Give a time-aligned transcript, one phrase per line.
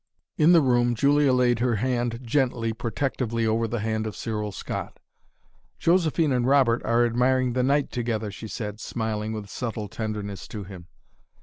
[0.35, 4.97] In the room, Julia laid her hand gently, protectively over the hand of Cyril Scott.
[5.77, 10.63] "Josephine and Robert are admiring the night together!" she said, smiling with subtle tenderness to
[10.63, 10.87] him.